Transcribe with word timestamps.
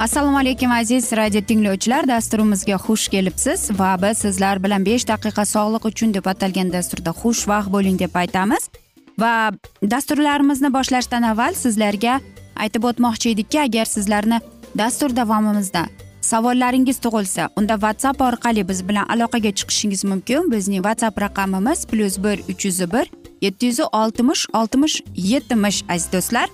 assalomu 0.00 0.38
alaykum 0.38 0.72
aziz 0.72 1.12
radio 1.12 1.40
tinglovchilar. 1.40 2.08
Dasturimizga 2.08 2.74
xush 2.74 3.08
kelibsiz 3.08 3.70
va 3.78 3.96
biz 4.02 4.18
sizlar 4.18 4.62
bilan 4.64 4.84
besh 4.86 5.04
daqiqa 5.08 5.44
sog'liq 5.44 5.88
uchun 5.90 6.14
deb 6.14 6.26
atalgan 6.32 6.72
dasturda 6.72 7.12
xushvaqt 7.22 7.68
bo'ling 7.74 7.98
deb 8.00 8.14
aytamiz. 8.22 8.70
Va 9.18 9.50
dasturlarimizni 9.82 10.72
boshlashdan 10.76 11.26
avval 11.32 11.52
sizlarga 11.64 12.14
aytib 12.56 12.88
o'tmoqchi 12.90 13.34
edikki 13.34 13.60
agar 13.60 13.84
sizlarni 13.84 14.40
dastur 14.78 15.16
davomimizda 15.16 15.84
savollaringiz 16.30 16.98
tug'ilsa 17.04 17.50
unda 17.56 17.74
whatsapp 17.84 18.20
orqali 18.28 18.68
biz 18.68 18.80
bilan 18.88 19.06
aloqaga 19.14 19.52
chiqishingiz 19.58 20.04
mumkin. 20.04 20.50
Bizning 20.52 20.82
whatsapp 20.86 21.20
raqamimiz 21.20 21.86
plyus 21.86 22.16
bir 22.24 22.38
uch 22.48 22.64
yuz 22.64 22.80
bir 22.92 23.06
yetti 23.40 23.66
yuz 23.66 23.80
oltmish 23.92 24.46
oltmish 24.54 25.02
yetmish 25.14 25.84
aziz 25.88 26.12
do'stlar. 26.12 26.48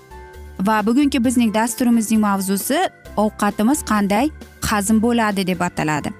Va 0.60 0.86
bugungi 0.86 1.24
bizning 1.24 1.54
dasturimizning 1.54 2.20
mavzusi 2.20 2.78
ovqatimiz 3.16 3.84
qanday 3.90 4.30
hazm 4.68 5.00
bo'ladi 5.02 5.46
deb 5.46 5.60
ataladi. 5.60 6.10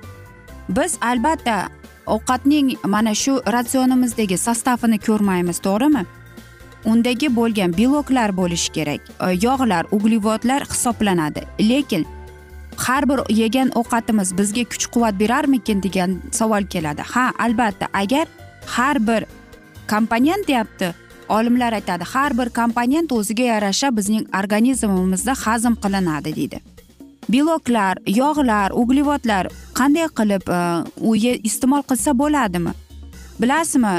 Biz 0.69 0.99
albatta 1.01 1.69
ovqatning 2.07 2.77
mana 2.85 3.15
shu 3.15 3.41
ratsionimizdagi 3.57 4.39
sostavini 4.39 4.99
ko'rmaymiz 4.99 5.59
to'g'rimi? 5.67 6.03
Undagi 6.91 7.29
bo'lgan 7.37 7.73
beloklar 7.79 8.31
bo'lishi 8.41 8.73
kerak. 8.73 9.01
Yog'lar 9.43 9.85
uglevodlar 9.97 10.63
hisoblanadi. 10.71 11.43
Lekin 11.61 12.07
har 12.77 13.09
bir 13.09 13.21
yegan 13.43 13.69
ovqatimiz 13.81 14.39
bizga 14.39 14.65
kuch 14.73 14.87
quvvat 14.95 15.19
berarmikin 15.21 15.83
degan 15.83 16.21
savol 16.33 16.63
keladi. 16.73 17.03
Ha 17.13 17.33
albatta 17.39 17.87
agar 17.93 18.27
har 18.67 19.07
bir 19.07 19.25
komponent 19.91 20.49
deyapti 20.49 20.95
olimlar 21.29 21.73
aytadi 21.73 22.05
har 22.05 22.39
bir 22.39 22.49
komponent 22.61 23.13
o'ziga 23.13 23.43
yarasha 23.43 23.97
bizning 23.97 24.25
organizmimizda 24.43 25.35
hazm 25.45 25.75
qilinadi 25.75 26.37
deydi. 26.37 26.76
Beloklar 27.29 27.99
yog'lar 28.07 28.71
uglevodlar 28.83 29.49
qanday 29.79 30.09
qilib 30.19 30.45
e, 30.49 30.61
u 31.01 31.17
iste'mol 31.49 31.83
qilsa 31.91 32.19
bo'ladimi? 32.19 32.73
Bilasizmi? 33.41 33.95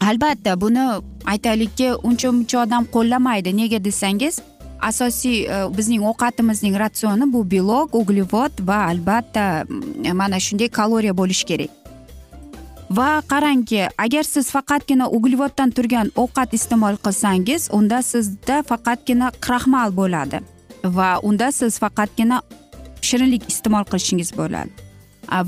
Albatta 0.00 0.60
buni 0.60 0.86
aytaylikki 1.24 1.92
uncha 2.08 2.32
muncha 2.32 2.62
odam 2.62 2.86
qo'llamaydi. 2.94 3.52
Nega 3.56 3.78
desangiz 3.84 4.40
asosiy 4.80 5.44
e, 5.46 5.58
bizning 5.76 6.02
ovqatimizning 6.10 6.78
ratsioni 6.84 7.32
bu 7.32 7.44
belok 7.50 7.94
uglevod 7.94 8.66
va 8.66 8.78
albatta 8.92 9.64
mana 10.14 10.40
shunday 10.40 10.68
kaloriya 10.68 11.14
bo'lishi 11.20 11.46
kerak. 11.50 11.70
Va 12.98 13.22
qarangki 13.32 13.86
agar 14.04 14.24
siz 14.28 14.50
faqatgina 14.52 15.06
uglevoddan 15.16 15.70
turgan 15.76 16.10
ovqat 16.22 16.52
iste'mol 16.58 16.98
qilsangiz 17.04 17.68
unda 17.78 18.02
sizda 18.02 18.62
faqatgina 18.70 19.30
kraxmal 19.44 19.94
bo'ladi. 20.00 20.42
Va 20.84 21.20
unda 21.22 21.52
siz 21.52 21.78
faqatgina 21.78 22.42
shirinlik 23.02 23.48
iste'mol 23.52 23.84
qilishingiz 23.90 24.32
bo'ladi. 24.36 24.70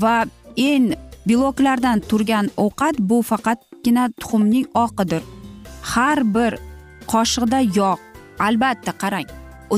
Va 0.03 0.25
eng 0.57 0.93
beloklardan 1.27 2.03
turgan 2.09 2.49
ovqat 2.65 2.99
bu 2.99 3.21
faqatgina 3.31 4.09
tuxumning 4.19 4.67
oqidir. 4.85 5.23
Har 5.93 6.23
bir 6.35 6.59
qoshiqda 7.11 7.59
yog' 7.79 8.01
albatta 8.39 8.91
qarang 9.01 9.27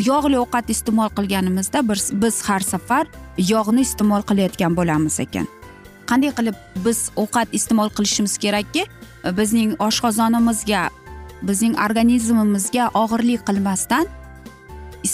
yog'li 0.10 0.38
ovqat 0.38 0.70
iste'mol 0.70 1.10
qilganimizda 1.18 1.82
biz, 1.90 2.12
biz 2.14 2.42
har 2.48 2.60
safar 2.60 3.08
yog'ni 3.38 3.82
iste'mol 3.82 4.22
qilayotgan 4.30 4.76
bo'lamiz 4.76 5.20
ekan. 5.20 5.48
Qanday 6.10 6.32
qilib 6.38 6.56
biz 6.86 7.10
ovqat 7.16 7.48
iste'mol 7.58 7.90
qilishimiz 7.98 8.38
kerakki? 8.38 8.84
Bizning 9.40 9.76
oshqozonimizga 9.88 10.90
bizning 11.48 11.76
organizmimizga 11.86 12.90
og'irlik 13.02 13.42
qilmasdan 13.48 14.06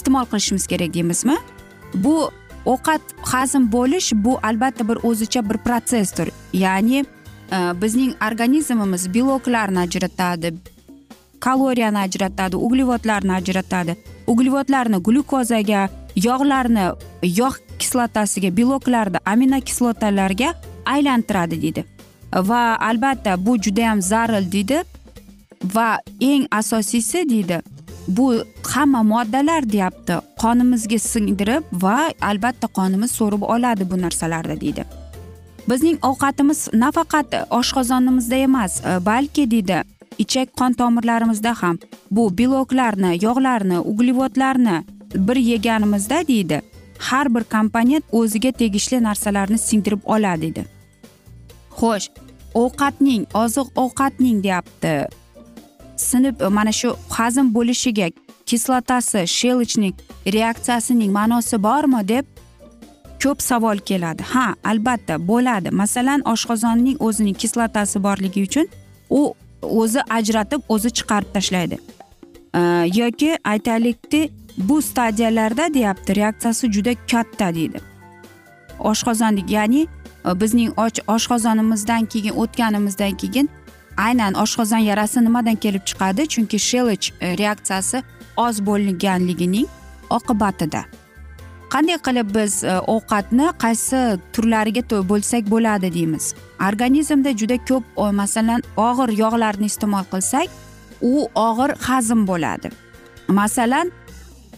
iste'mol 0.04 0.26
qilishimiz 0.26 0.68
kerak 0.68 0.94
deymizmi? 0.94 1.38
Bu 1.94 2.32
ovqat 2.66 3.02
hazm 3.22 3.72
bo'lish 3.72 4.12
bu 4.14 4.40
albatta 4.44 4.88
bir 4.88 4.98
o'zicha 5.04 5.50
bir 5.50 5.58
protsessdir 5.58 6.32
ya'ni 6.54 7.00
e, 7.52 7.58
bizning 7.82 8.16
organizmimiz 8.28 9.14
beloklarni 9.14 9.80
ajratadi 9.80 10.54
kaloriyani 11.40 11.98
ajratadi 11.98 12.56
uglevodlarni 12.56 13.34
ajratadi. 13.34 13.96
Uglevodlarni 14.28 14.98
glyukozaga 14.98 15.90
yog'larni 16.16 16.86
yog' 17.24 17.60
kislotasiga 17.80 18.58
beloklarni 18.58 19.18
aminokislotalarga 19.26 20.54
aylantiradi 20.86 21.62
deydi. 21.62 21.86
Va 22.34 22.78
albatta 22.80 23.46
bu 23.46 23.58
judayam 23.58 24.02
zaril 24.02 24.52
deydi 24.52 24.84
va 25.76 26.00
eng 26.22 26.48
asosiysi 26.52 27.30
deydi 27.30 27.62
bu 28.08 28.44
hamma 28.64 29.04
moddalar 29.04 29.70
deyapti. 29.70 30.14
Qonimizga 30.42 31.00
singdirib 31.00 31.64
va 31.84 31.98
albatta 32.22 32.68
qonimiz 32.68 33.12
so'rib 33.12 33.42
oladi 33.42 33.90
bu 33.92 34.02
narsalarni 34.02 34.60
deydi. 34.62 34.86
Bizning 35.70 35.98
ovqatimiz 36.10 36.68
nafaqat 36.74 37.36
oshqozonimizda 37.60 38.36
emas 38.36 38.82
e, 38.86 39.06
balki 39.06 39.52
deydi 39.52 39.84
ichak 40.18 40.50
qon 40.60 40.74
tomirlarimizda 40.74 41.54
ham. 41.62 41.80
Bu 42.12 42.38
beloklarni 42.38 43.18
yog'larni 43.26 43.80
uglevodlarni 43.80 44.84
bir 45.16 45.36
yeganimizda 45.36 46.28
deydi 46.28 46.62
har 47.00 47.36
bir 47.36 47.44
komponent 47.44 48.04
o'ziga 48.12 48.52
tegishli 48.52 49.04
narsalarni 49.04 49.58
singdirib 49.58 50.02
oladi 50.06 50.42
deydi. 50.42 50.66
Xo'sh 51.80 52.08
ovqatning 52.54 53.24
oziq 53.44 53.68
ovqatning 53.84 54.44
deyapti. 54.44 54.94
Sinib 55.98 56.42
e, 56.42 56.48
mana 56.48 56.72
shu 56.72 56.96
hazm 57.10 57.54
bo'lishiga 57.56 58.10
kislotasi 58.46 59.28
shelichning 59.28 59.96
reaksiyasining 60.34 61.12
ma'nosi 61.12 61.64
bormi 61.64 62.08
deb 62.08 62.26
ko'p 63.24 63.42
savol 63.42 63.78
keladi. 63.78 64.24
Ha 64.34 64.54
albatta 64.64 65.16
bo'ladi. 65.28 65.70
Masalan 65.72 66.22
oshqozonning 66.34 66.98
o'zining 67.00 67.38
kislotasi 67.44 68.04
borligi 68.04 68.44
uchun 68.48 68.68
u 69.10 69.22
o'zi 69.62 70.02
ajratib 70.10 70.62
o'zi 70.70 70.90
chiqarib 70.98 71.30
tashlaydi. 71.34 71.78
E, 72.56 72.60
yoki 73.00 73.38
aytaylikki 73.44 74.32
bu 74.58 74.82
stadiyalarda 74.82 75.74
deyapti 75.74 76.16
reaksiyasi 76.16 76.72
juda 76.72 76.94
katta 77.12 77.56
deydi. 77.56 77.80
Oshqozonlik 78.80 79.52
ya'ni 79.52 79.88
e, 80.26 80.40
bizning 80.42 80.70
oshqozonimizdan 81.08 82.06
keyin 82.06 82.34
o'tganimizdan 82.42 83.18
keyin 83.18 83.50
aynan 83.98 84.34
oshqozon 84.34 84.78
yarasi 84.78 85.24
nimadan 85.24 85.56
kelib 85.56 85.84
chiqadi? 85.86 86.28
Chunki 86.28 86.60
shelich 86.60 87.12
e, 87.22 87.38
reaksiyasi 87.38 88.04
oz 88.38 88.60
bo'lganligining 88.66 89.68
oqibatida. 90.10 90.84
Qanday 91.74 91.98
qilib 92.06 92.36
biz 92.36 92.64
e, 92.64 92.80
ovqatni 92.96 93.48
qaysi 93.64 94.00
turlariga 94.34 94.84
bo'lsak 95.12 95.44
bo'ladi 95.54 95.94
deymiz? 95.94 96.34
Organizmda 96.70 97.38
juda 97.38 97.58
ko'p 97.70 97.84
e, 97.98 98.12
masalan 98.12 98.62
og'ir 98.78 99.10
yog'larni 99.24 99.66
iste'mol 99.66 100.06
qilsak 100.14 100.48
u 101.02 101.28
og'ir 101.36 101.72
hazm 101.88 102.28
bo'ladi. 102.28 102.70
Masalan 103.28 103.92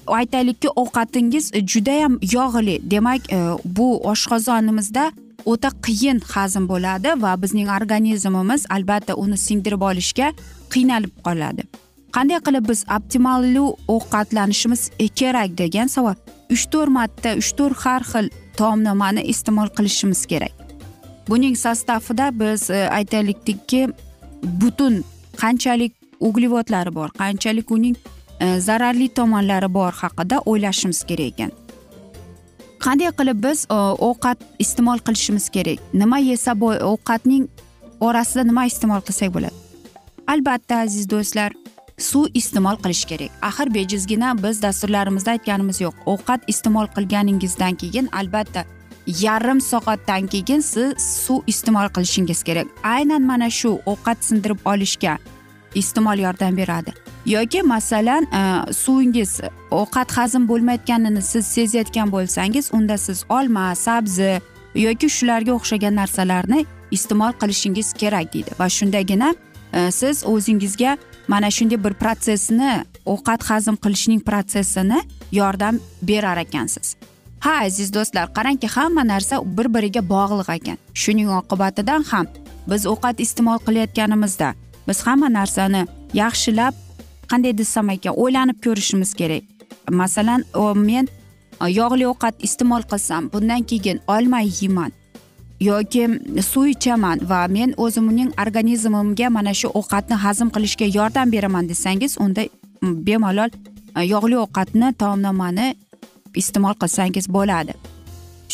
aytaylikki 0.07 0.69
ovqatingiz 0.81 1.51
judayam 1.73 2.19
yog'li. 2.21 2.75
Demak 2.91 3.21
bu 3.65 3.87
oshqozonimizda 4.11 5.11
o'ta 5.51 5.69
qiyin 5.85 6.19
hazm 6.33 6.67
bo'ladi 6.71 7.09
va 7.23 7.31
bizning 7.41 7.69
organizmimiz 7.77 8.65
albatta 8.75 9.15
uni 9.23 9.37
singdirib 9.37 9.81
olishga 9.89 10.27
qiynalib 10.73 11.13
qoladi. 11.27 11.63
Qanday 12.15 12.39
qilib 12.47 12.69
biz 12.69 12.85
optimallu 12.97 13.65
ovqatlanishimiz 13.95 14.81
kerak 15.19 15.57
degan 15.57 15.87
savol. 15.95 16.15
Uch 16.53 16.65
to'rt 16.71 16.91
marta 16.97 17.35
uch 17.41 17.51
to'rt 17.57 17.77
har 17.85 18.03
xil 18.11 18.29
taomnomani 18.59 19.21
iste'mol 19.33 19.69
qilishimiz 19.77 20.25
kerak. 20.31 20.55
Buning 21.29 21.55
sostavida 21.65 22.27
biz 22.39 22.69
e, 22.69 22.89
aytaylikki 22.99 23.81
butun 24.61 25.03
qanchalik 25.41 25.93
uglevodlari 26.19 26.95
bor 26.95 27.09
qanchalik 27.21 27.71
uning 27.71 27.95
e, 28.39 28.59
zararli 28.67 29.07
tomonlari 29.19 29.73
bor 29.73 29.91
haqida 30.01 30.39
o'ylashimiz 30.45 31.03
kerak 31.09 31.33
ekan. 31.33 31.51
Qanday 32.79 33.11
qilib 33.19 33.43
biz 33.43 33.65
e, 33.69 33.77
ovqat 34.09 34.37
iste'mol 34.59 34.99
qilishimiz 35.07 35.49
kerak? 35.49 35.79
Nima 35.93 36.17
yesa 36.17 36.59
bu 36.59 36.73
ovqatning 36.93 37.47
orasida 37.99 38.43
nima 38.43 38.65
iste'mol 38.65 39.01
qilsak 39.07 39.33
bo'ladi? 39.35 39.53
Albatta 40.27 40.81
aziz 40.85 41.09
do'stlar 41.09 41.53
suv 41.97 42.27
iste'mol 42.33 42.77
qilish 42.83 43.05
kerak. 43.11 43.31
Axir 43.41 43.73
bejizgina 43.73 44.33
biz 44.43 44.61
dasturlarimizda 44.61 45.31
aytganimiz 45.37 45.81
yo'q. 45.81 45.95
Ovqat 46.05 46.41
iste'mol 46.47 46.87
qilganingizdan 46.95 47.75
keyin 47.81 48.09
albatta 48.11 48.65
yarim 49.07 49.61
soatdan 49.61 50.27
keyin 50.27 50.59
siz 50.59 50.93
suv 50.97 51.39
iste'mol 51.47 51.89
qilishingiz 51.95 52.43
kerak. 52.43 52.67
Aynan 52.83 53.21
mana 53.21 53.49
shu 53.49 53.79
ovqat 53.85 54.23
sindirib 54.27 54.59
olishga 54.65 55.17
iste'mol 55.75 56.19
yordam 56.19 56.57
beradi. 56.57 57.04
Yoki 57.25 57.61
masalan 57.63 58.23
e, 58.23 58.73
suvingiz 58.73 59.39
ovqat 59.71 60.11
hazm 60.11 60.47
bo'lmayotganini 60.47 61.21
siz 61.21 61.45
sezayotgan 61.45 62.11
bo'lsangiz 62.11 62.69
unda 62.73 62.97
siz 62.97 63.25
olma 63.29 63.75
sabzi 63.75 64.41
yoki 64.75 65.09
shularga 65.09 65.51
o'xshagan 65.51 65.95
narsalarni 65.95 66.65
iste'mol 66.91 67.33
qilishingiz 67.41 67.93
kerak 67.93 68.33
deydi. 68.33 68.51
Va 68.59 68.69
shundagina 68.69 69.33
e, 69.73 69.91
siz 69.91 70.25
o'zingizga 70.25 70.97
mana 71.27 71.49
shunday 71.51 71.83
bir 71.83 71.93
protsessni 71.93 72.85
ovqat 73.05 73.43
hazm 73.49 73.75
qilishning 73.83 74.21
protsessini 74.29 75.01
yordam 75.31 75.79
berar 76.01 76.37
ekansiz. 76.37 76.95
Ha 77.39 77.53
aziz 77.65 77.93
do'stlar 77.93 78.33
qarangki 78.37 78.67
hamma 78.67 79.03
narsa 79.07 79.41
bir 79.57 79.67
biriga 79.73 80.01
bog'liq 80.09 80.49
ekan. 80.57 80.77
Shuning 80.93 81.29
oqibatidan 81.39 82.03
ham 82.11 82.27
biz 82.69 82.85
ovqat 82.85 83.19
iste'mol 83.25 83.59
qilayotganimizda 83.67 84.53
biz 84.87 85.07
hamma 85.07 85.29
narsani 85.33 85.87
yaxshilab 86.13 86.84
qanday 87.31 87.53
desam 87.57 87.89
ekan 87.89 88.13
o'ylanib 88.23 88.57
ko'rishimiz 88.65 89.13
kerak. 89.19 89.43
Masalan 90.01 90.43
men 90.75 91.07
e, 91.61 91.65
yog'li 91.79 92.05
ovqat 92.11 92.35
iste'mol 92.47 92.83
qilsam 92.91 93.29
bundan 93.33 93.63
keyin 93.69 93.99
olma 94.07 94.39
yeyman 94.39 94.91
yoki 95.59 96.03
suv 96.41 96.65
ichaman 96.67 97.19
va 97.29 97.47
men 97.47 97.73
o'zimning 97.77 98.29
organizmimga 98.43 99.29
mana 99.29 99.53
shu 99.53 99.67
ovqatni 99.79 100.15
hazm 100.25 100.47
qilishga 100.55 100.87
yordam 100.97 101.31
beraman 101.31 101.69
desangiz 101.69 102.17
unda 102.19 102.43
bemalol 102.81 103.49
e, 103.95 104.01
yog'li 104.13 104.37
ovqatni 104.45 104.93
taomnomani 105.01 105.67
iste'mol 106.35 106.75
qilsangiz 106.81 107.27
bo'ladi. 107.37 107.73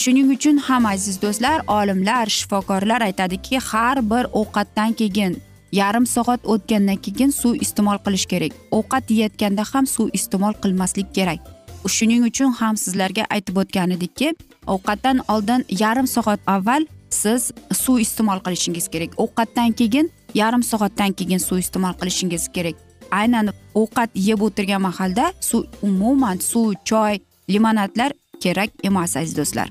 Shuning 0.02 0.28
uchun 0.36 0.58
ham 0.68 0.86
aziz 0.86 1.22
do'stlar 1.22 1.58
olimlar 1.68 2.26
shifokorlar 2.38 3.02
aytadiki 3.02 3.58
har 3.70 3.98
bir 4.12 4.26
ovqatdan 4.42 4.94
keyin 5.00 5.42
yarim 5.72 6.06
soat 6.06 6.42
o'tgandan 6.44 6.98
keyin 7.06 7.32
suv 7.32 7.56
iste'mol 7.66 8.00
qilish 8.06 8.26
kerak. 8.32 8.54
Ovqat 8.72 9.12
yeyotganda 9.12 9.64
ham 9.74 9.86
suv 9.88 10.10
iste'mol 10.14 10.54
qilmaslik 10.64 11.14
kerak. 11.16 11.40
Shuning 11.88 12.24
uchun 12.30 12.52
ham 12.60 12.78
sizlarga 12.78 13.26
aytib 13.36 13.58
o'tgan 13.58 13.92
edikki 13.98 14.34
ovqatdan 14.68 15.24
oldin 15.34 15.66
yarim 15.84 16.08
soat 16.08 16.40
avval 16.48 16.86
siz 17.10 17.52
suv 17.84 18.00
iste'mol 18.06 18.40
qilishingiz 18.46 18.88
kerak. 18.94 19.12
Ovqatdan 19.24 19.72
keyin 19.80 20.12
yarim 20.34 20.64
soatdan 20.64 21.12
keyin 21.14 21.42
suv 21.48 21.58
iste'mol 21.58 21.96
qilishingiz 22.02 22.48
kerak. 22.56 22.76
Aynan 23.12 23.50
ovqat 23.76 24.10
yeb 24.16 24.42
o'tirgan 24.48 24.82
mahalda 24.82 25.34
suv 25.40 25.64
umuman 25.82 26.38
suv 26.38 26.74
choy 26.86 27.20
limonadlar 27.50 28.12
kerak 28.44 28.70
emas 28.84 29.18
aziz 29.18 29.38
do'stlar. 29.38 29.70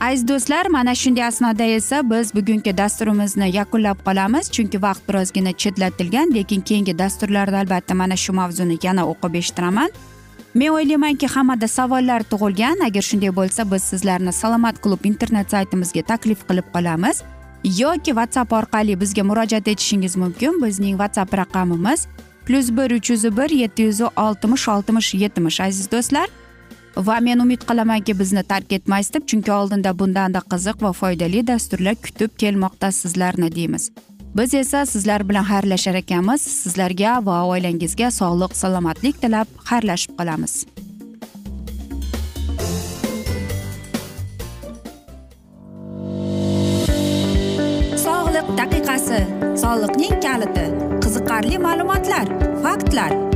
Aziz 0.00 0.28
do'stlar 0.28 0.66
mana 0.66 0.94
shunday 0.94 1.24
asnoda 1.24 1.62
esa 1.64 2.10
biz 2.10 2.34
bugungi 2.34 2.78
dasturimizni 2.78 3.56
yakunlab 3.56 3.98
qolamiz. 4.06 4.50
Chunki 4.50 4.82
vaqt 4.82 5.08
birozgina 5.08 5.52
chetlatilgan 5.52 6.34
lekin 6.34 6.60
keyingi 6.60 6.98
dasturlarda 6.98 7.58
albatta 7.58 7.94
mana 7.94 8.16
shu 8.16 8.32
mavzuni 8.32 8.78
yana 8.82 9.02
o'qib 9.12 9.34
eshittiraman 9.34 9.90
men 10.54 10.68
o'ylaymanki 10.68 11.26
hammada 11.26 11.68
savollar 11.68 12.20
tug'ilgan. 12.32 12.76
Agar 12.86 13.02
shunday 13.02 13.32
bo'lsa 13.36 13.70
biz 13.72 13.82
sizlarni 13.82 14.32
salomat 14.32 14.82
klub 14.82 15.04
internet 15.04 15.50
saytimizga 15.50 16.02
taklif 16.02 16.48
qilib 16.48 16.68
qolamiz. 16.74 17.22
Yoki 17.64 18.12
whatsapp 18.18 18.52
orqali 18.52 19.00
bizga 19.00 19.22
murojaat 19.24 19.68
etishingiz 19.68 20.16
mumkin. 20.16 20.62
Bizning 20.62 20.96
whatsapp 21.00 21.34
raqamimiz 21.34 22.06
plyus 22.46 22.70
bir 22.70 22.90
uch 22.90 23.10
yuz 23.10 23.24
bir 23.36 23.50
yetti 23.50 23.82
yuz 23.82 24.00
oltmish 24.00 24.68
oltmish 24.68 25.14
yetmish 25.14 25.60
aziz 25.60 25.90
do'stlar. 25.92 26.28
Va 26.96 27.20
men 27.20 27.40
umid 27.40 27.64
qilamanki 27.68 28.18
bizni 28.18 28.42
tark 28.42 28.72
etmaysiz 28.72 29.12
deb 29.14 29.26
chunki 29.28 29.52
oldinda 29.52 29.92
bundanda 29.98 30.40
qiziq 30.52 30.82
va 30.82 30.92
foydali 30.92 31.46
dasturlar 31.46 31.96
kutib 32.06 32.36
kelmoqda 32.42 32.92
sizlarni 32.92 33.54
deymiz. 33.54 33.90
Biz 34.36 34.54
esa 34.54 34.86
sizlar 34.86 35.28
bilan 35.28 35.44
xayrlashar 35.44 35.94
ekanmiz. 35.94 36.40
Sizlarga 36.62 37.26
va 37.26 37.44
oilangizga 37.52 38.10
sog'lik 38.10 38.56
salomatlik 38.56 39.20
tilab 39.22 39.48
xayrlashib 39.68 40.12
qolamiz. 40.18 40.54
Sog'liq 48.06 48.52
daqiqasi 48.60 49.22
soliqning 49.62 50.20
kaliti 50.26 50.66
qiziqarli 51.04 51.58
ma'lumotlar 51.68 52.26
faktlar. 52.64 53.35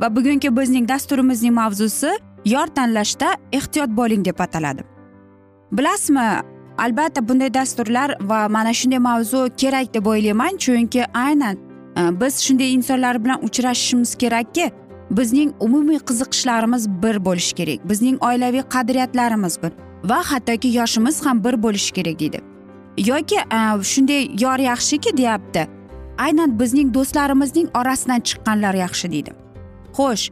Va 0.00 0.16
bugungi 0.16 0.56
bizning 0.56 0.88
dasturimizning 0.88 1.54
mavzusi 1.54 2.10
yor 2.44 2.66
tanlashda 2.66 3.34
ehtiyot 3.52 3.90
bo'ling 3.96 4.24
deb 4.24 4.38
ataladi. 4.38 4.82
Bilasizmi 5.72 6.28
albatta 6.78 7.28
bunday 7.28 7.54
dasturlar 7.54 8.16
va 8.20 8.48
mana 8.48 8.72
shunday 8.72 8.98
mavzu 8.98 9.48
kerak 9.56 9.94
deb 9.94 10.06
o'ylayman 10.06 10.56
chunki 10.56 11.04
aynan 11.14 11.56
e, 11.96 12.20
biz 12.20 12.40
shunday 12.40 12.72
insonlar 12.72 13.24
bilan 13.24 13.44
uchrashishimiz 13.44 14.14
kerakki 14.14 14.70
bizning 15.10 15.52
umumiy 15.60 15.98
qiziqishlarimiz 15.98 16.88
bir 17.02 17.24
bo'lishi 17.24 17.54
kerak 17.54 17.88
bizning 17.90 18.22
oilaviy 18.22 18.62
qadriyatlarimiz 18.74 19.62
bir 19.62 19.72
va 20.04 20.22
hattoki 20.30 20.68
yoshimiz 20.78 21.26
ham 21.26 21.44
bir 21.44 21.62
bo'lishi 21.62 21.92
kerak 21.92 22.20
deydi. 22.20 22.40
Yoki 22.98 23.36
e, 23.36 23.82
shunday 23.92 24.22
yor 24.44 24.58
yaxshiki 24.58 25.16
deyapti 25.16 25.68
aynan 26.18 26.60
bizning 26.60 26.94
do'stlarimizning 26.94 27.68
orasidan 27.74 28.20
chiqqanlar 28.20 28.74
yaxshi 28.74 29.12
deydi. 29.12 29.49
Xo'sh. 29.98 30.30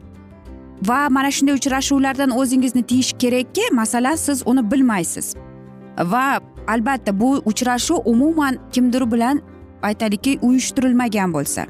Va 0.87 1.09
mana 1.09 1.31
shunday 1.31 1.55
uchrashuvlardan 1.59 2.31
o'zingizni 2.39 2.83
tiyish 2.83 3.13
kerakki 3.21 3.61
masalan 3.71 4.15
siz 4.15 4.43
uni 4.45 4.71
bilmaysiz. 4.71 5.35
Va 5.97 6.39
albatta 6.67 7.19
bu 7.19 7.41
uchrashuv 7.45 7.99
umuman 8.05 8.57
kimdir 8.71 9.11
bilan 9.11 9.41
aytaylikki 9.81 10.39
uyushtirilmagan 10.41 11.33
bo'lsa. 11.33 11.65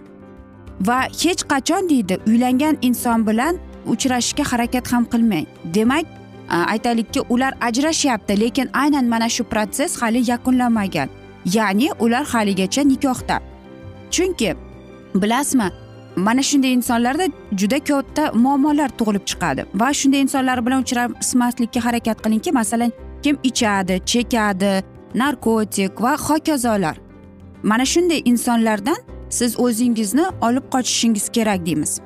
Va 0.82 1.00
hech 1.02 1.44
qachon 1.52 1.90
deydi 1.90 2.20
uylangan 2.28 2.78
inson 2.82 3.28
bilan 3.28 3.58
uchrashishga 3.88 4.44
harakat 4.52 4.94
ham 4.94 5.04
qilmang. 5.06 5.46
Demak 5.74 6.06
aytaylikki 6.50 7.22
ular 7.30 7.54
ajrashyapti 7.62 8.40
lekin 8.40 8.70
aynan 8.74 9.06
mana 9.06 9.30
shu 9.30 9.44
protsess 9.44 10.02
hali 10.02 10.32
yakunlanmagan. 10.32 11.10
Ya'ni 11.46 11.90
ular 12.00 12.26
haligacha 12.26 12.82
nikohda. 12.84 13.42
Chunki 14.12 14.56
bilasizmi 15.16 15.72
mana 16.20 16.44
shunday 16.44 16.74
insonlarda 16.74 17.26
juda 17.60 17.80
katta 17.90 18.32
muammolar 18.34 18.90
tug'ilib 19.00 19.26
chiqadi. 19.32 19.66
Va 19.82 19.94
shunday 19.94 20.22
insonlar 20.26 20.66
bilan 20.66 20.82
uchrashmaslikka 20.86 21.86
harakat 21.86 22.18
qilingki 22.26 22.52
masalan 22.52 22.92
kim 23.24 23.38
ichadi 23.44 24.02
chekadi 24.06 24.84
narkotik 25.16 26.02
va 26.02 26.18
hokazolar. 26.18 26.98
Mana 27.64 27.86
shunday 27.86 28.22
insonlardan 28.26 29.00
siz 29.30 29.60
o'zingizni 29.60 30.26
olib 30.42 30.66
qochishingiz 30.74 31.30
kerak 31.30 31.66
deymiz. 31.66 32.00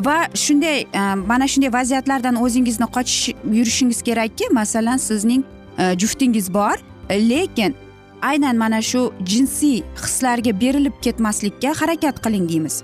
Va 0.00 0.18
shunday 0.34 0.80
e, 0.80 1.14
mana 1.26 1.48
shunday 1.48 1.72
vaziyatlardan 1.72 2.36
o'zingizni 2.44 2.86
qochish 2.96 3.34
yurishingiz 3.52 4.02
kerakki 4.02 4.44
masalan 4.52 4.96
sizning 4.96 5.44
e, 5.78 5.98
juftingiz 5.98 6.54
bor 6.54 6.76
lekin 7.10 7.74
aynan 8.22 8.56
mana 8.56 8.82
shu 8.82 9.12
jinsiy 9.24 9.82
hislarga 10.02 10.60
berilib 10.60 10.92
ketmaslikka 11.02 11.70
harakat 11.80 12.22
qiling 12.24 12.48
deymiz. 12.48 12.82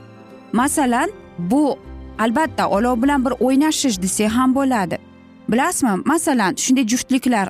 Masalan 0.53 1.11
bu 1.39 1.79
albatta 2.19 2.69
olov 2.69 3.03
bilan 3.03 3.25
bir 3.25 3.33
o'ynashish 3.41 4.03
desak 4.03 4.31
ham 4.31 4.55
bo'ladi. 4.55 4.99
Bilasizmi? 5.49 6.03
Masalan 6.05 6.55
shunday 6.57 6.87
juftliklar 6.87 7.49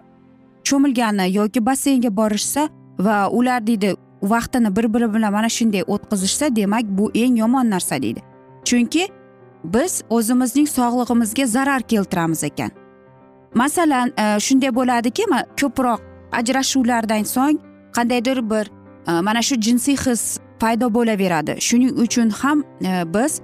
cho'milgani 0.65 1.35
yoki 1.35 1.67
basseynga 1.67 2.17
borishsa 2.17 2.69
va 2.99 3.29
ular 3.31 3.67
deydi 3.67 3.95
vaqtini 4.23 4.77
bir 4.77 4.95
biri 4.95 5.15
bilan 5.15 5.33
mana 5.33 5.49
shunday 5.49 5.83
o'tkazishsa 5.87 6.57
demak 6.57 6.85
bu 6.85 7.11
eng 7.15 7.39
yomon 7.39 7.71
narsa 7.71 8.03
deydi. 8.03 8.21
Chunki 8.65 9.09
biz 9.65 10.03
o'zimizning 10.11 10.69
sog'lig'imizga 10.69 11.47
zarar 11.47 11.83
keltiramiz 11.83 12.45
ekan. 12.45 12.71
Masalan 13.55 14.13
e, 14.19 14.41
shunday 14.41 14.75
bo'ladiki 14.75 15.25
ko'proq 15.61 16.01
ajrashuvlardan 16.33 17.23
so'ng 17.23 17.59
qandaydir 17.97 18.51
bir 18.51 18.71
e, 19.09 19.21
mana 19.21 19.43
shu 19.43 19.55
jinsiy 19.61 19.97
his 19.97 20.39
paydo 20.63 20.87
bo'laveradi. 20.97 21.57
Shuning 21.67 21.93
uchun 22.05 22.31
ham 22.41 22.59
e, 22.63 22.93
biz 23.15 23.41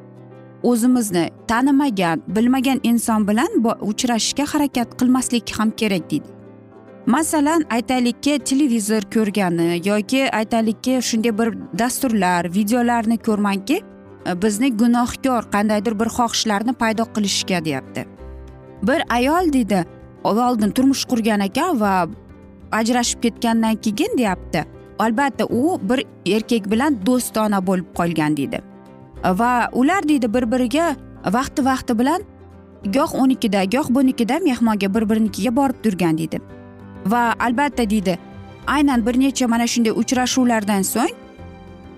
o'zimizni 0.62 1.24
tanimagan 1.48 2.22
bilmagan 2.36 2.80
inson 2.82 3.28
bilan 3.28 3.50
uchrashishga 3.90 4.44
harakat 4.52 4.88
qilmaslik 5.00 5.50
ham 5.58 5.70
kerak 5.70 6.10
deydi. 6.10 6.28
Masalan 7.06 7.64
aytaylikki 7.70 8.38
televizor 8.38 9.02
ko'rgani 9.14 9.68
yoki 9.88 10.30
aytaylikki 10.40 10.94
shunday 11.08 11.32
bir 11.38 11.48
dasturlar 11.78 12.54
videolarni 12.54 13.16
ko'rmangki 13.26 13.76
e, 14.26 14.42
bizni 14.42 14.68
gunohkor 14.76 15.42
qandaydir 15.54 15.94
bir 16.00 16.08
xohishlarni 16.18 16.72
paydo 16.72 17.04
qilishga 17.14 17.64
deyapti. 17.64 18.06
Bir 18.82 19.00
ayol 19.08 19.52
deydi 19.52 19.84
oldin 20.24 20.70
turmush 20.70 21.04
qurgan 21.10 21.40
ekan 21.40 21.80
va 21.80 22.08
ajrashib 22.72 23.22
ketgandan 23.22 23.76
keyin 23.76 24.18
deyapti. 24.18 24.77
Albatta 24.98 25.44
u 25.46 25.80
bir 25.82 26.04
erkak 26.26 26.70
bilan 26.70 26.98
do'stona 27.06 27.66
bo'lib 27.66 27.88
qolgan 27.98 28.36
deydi. 28.36 28.62
Va 29.24 29.68
ular 29.72 30.08
deydi 30.08 30.34
bir 30.34 30.50
biriga 30.52 30.96
vaqti 31.36 31.64
vaqti 31.64 31.98
bilan 31.98 32.22
goh 32.84 33.14
unikida 33.22 33.64
goh 33.64 33.88
bunikida 33.90 34.38
mehmonga 34.38 34.94
bir 34.94 35.10
birinikiga 35.10 35.56
borib 35.56 35.78
turgan 35.82 36.18
deydi. 36.18 36.40
Va 37.06 37.34
albatta 37.40 37.90
deydi 37.90 38.18
aynan 38.66 39.06
bir 39.06 39.20
necha 39.20 39.48
mana 39.48 39.66
shunday 39.66 39.92
uchrashuvlardan 39.92 40.82
so'ng 40.82 41.14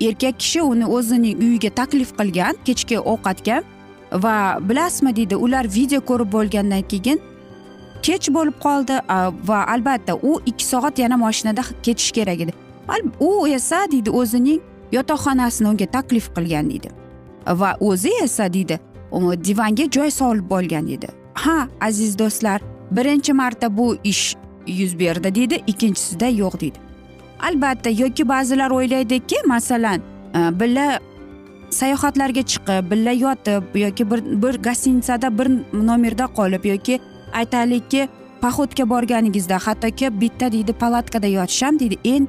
erkak 0.00 0.38
kishi 0.38 0.62
uni 0.62 0.86
o'zining 0.86 1.38
uyiga 1.44 1.70
taklif 1.80 2.10
qilgan 2.18 2.54
kechki 2.64 2.98
ovqatga 3.12 3.62
va 4.12 4.36
bilasizmi 4.68 5.16
deydi 5.16 5.36
ular 5.36 5.64
video 5.76 6.00
ko'rib 6.00 6.32
bo'lgandan 6.32 6.82
keyin 6.92 7.20
kech 8.02 8.30
bo'lib 8.34 8.56
qoldi. 8.64 8.96
Va 9.48 9.60
albatta 9.74 10.16
u 10.22 10.40
ikki 10.46 10.64
soat 10.64 10.98
yana 10.98 11.16
mashinada 11.16 11.62
ketishi 11.82 12.12
kerak 12.12 12.40
edi. 12.40 12.52
U 13.20 13.46
esa 13.48 13.86
deydi 13.92 14.10
o'zining 14.10 14.60
yotoqxonasini 14.92 15.68
unga 15.68 15.86
taklif 15.86 16.30
qilgan 16.36 16.70
deydi 16.70 16.88
va 17.46 17.76
o'zi 17.80 18.12
esa 18.22 18.52
deydi 18.52 18.80
divanga 19.44 19.90
joy 19.90 20.10
solib 20.10 20.50
olgan 20.50 20.86
deydi 20.86 21.08
ha 21.34 21.68
aziz 21.80 22.18
do'stlar 22.18 22.60
birinchi 22.90 23.32
marta 23.32 23.76
bu 23.76 23.96
ish 24.04 24.36
yuz 24.66 24.98
berdi 24.98 25.34
deydi 25.34 25.62
ikkinchisida 25.66 26.26
yo'q 26.26 26.60
deydi. 26.60 26.78
Albatta 27.40 27.90
yoki 27.90 28.28
ba'zilar 28.28 28.70
o'ylaydiki 28.70 29.36
masalan 29.46 30.00
e, 30.34 30.60
birga 30.60 30.98
sayohatlarga 31.70 32.42
chiqib 32.42 32.90
birga 32.90 33.12
yotib 33.12 33.74
yoki 33.74 34.10
bir 34.10 34.20
bir 34.42 34.62
gostinitsada 34.62 35.38
bir 35.38 35.48
nomerda 35.72 36.26
qolib 36.26 36.64
yoki 36.64 37.00
aytaylikki 37.32 38.08
poxodga 38.42 38.88
borganingizda 38.90 39.58
hattoki 39.58 40.20
bitta 40.20 40.52
deydi 40.52 40.72
palatkada 40.72 41.26
yotisham 41.26 41.78
deydi 41.78 41.96
eng 42.04 42.28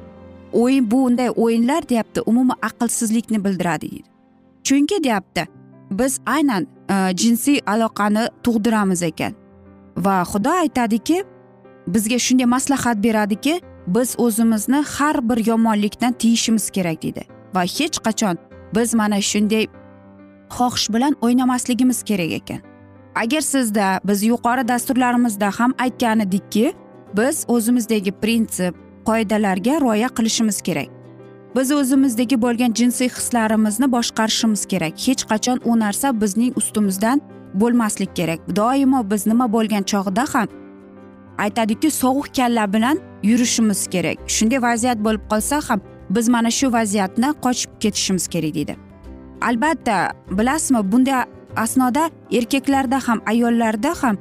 o'yin 0.52 0.90
bu 0.90 1.04
unday 1.04 1.30
o'yinlar 1.36 1.88
deyapti 1.88 2.20
umuman 2.20 2.56
aqlsizlikni 2.62 3.44
bildiradi 3.44 3.90
deydi. 3.90 4.08
Chunki 4.64 5.04
deyapti 5.04 5.46
biz 5.90 6.20
aynan 6.26 6.66
e, 6.90 7.16
jinsiy 7.16 7.60
aloqani 7.66 8.28
tug'diramiz 8.42 9.02
ekan. 9.02 9.32
Va 9.96 10.22
xudo 10.22 10.50
aytadiki 10.50 11.24
bizga 11.86 12.18
shunday 12.18 12.46
maslahat 12.46 13.04
beradiki 13.04 13.60
biz 13.86 14.14
o'zimizni 14.18 14.84
har 14.94 15.28
bir 15.28 15.46
yomonlikdan 15.46 16.12
tiyishimiz 16.12 16.70
kerak 16.70 17.02
deydi. 17.02 17.24
Va 17.54 17.62
hech 17.62 17.98
qachon 18.06 18.36
biz 18.74 18.94
mana 18.94 19.20
shunday 19.20 19.66
xohish 20.50 20.92
bilan 20.94 21.16
o'ynamasligimiz 21.20 22.02
kerak 22.02 22.32
ekan. 22.32 22.60
Agar 23.14 23.40
sizda 23.40 24.00
biz 24.04 24.22
yuqori 24.22 24.68
dasturlarimizda 24.68 25.50
ham 25.58 25.74
aytgan 25.78 26.20
edikki 26.20 26.72
biz 27.16 27.44
o'zimizdagi 27.48 28.12
prinsip 28.12 28.74
qoidalarga 29.08 29.80
rioya 29.80 30.08
qilishimiz 30.08 30.60
kerak. 30.66 30.88
Biz 31.56 31.72
o'zimizdagi 31.72 32.36
bo'lgan 32.42 32.72
jinsiy 32.78 33.08
hislarimizni 33.08 33.92
boshqarishimiz 33.92 34.62
kerak. 34.72 34.94
Hech 35.06 35.22
qachon 35.30 35.58
u 35.64 35.78
narsa 35.78 36.20
bizning 36.20 36.56
ustimizdan 36.56 37.20
bo'lmaslik 37.54 38.16
kerak. 38.16 38.40
Doimo 38.56 39.10
biz 39.10 39.26
nima 39.26 39.52
bo'lgan 39.52 39.82
chog'da 39.92 40.24
ham 40.34 40.48
aytadiki 41.38 41.90
sovuq 41.90 42.26
kalla 42.36 42.72
bilan 42.72 42.98
yurishimiz 43.22 43.86
kerak. 43.86 44.18
Shunday 44.26 44.62
vaziyat 44.62 44.98
bo'lib 45.04 45.24
qolsa 45.30 45.60
ham 45.68 45.80
biz 46.10 46.28
mana 46.28 46.50
shu 46.50 46.72
vaziyatni 46.72 47.28
qochib 47.44 47.70
ketishimiz 47.80 48.28
kerak 48.28 48.54
deydi. 48.54 48.76
Albatta 49.48 50.12
bilasizmi 50.30 50.92
bunday 50.92 51.24
asnoda 51.56 52.10
erkaklarda 52.32 52.98
ham 53.06 53.20
ayollarda 53.26 53.94
ham 54.02 54.16